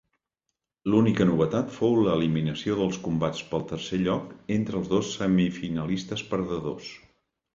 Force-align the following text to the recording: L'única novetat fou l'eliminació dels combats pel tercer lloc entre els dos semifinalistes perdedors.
L'única 0.91 1.25
novetat 1.31 1.73
fou 1.73 1.97
l'eliminació 2.05 2.77
dels 2.79 2.97
combats 3.03 3.43
pel 3.51 3.67
tercer 3.73 4.01
lloc 4.07 4.33
entre 4.57 4.79
els 4.81 4.89
dos 4.95 5.11
semifinalistes 5.21 6.27
perdedors. 6.33 6.91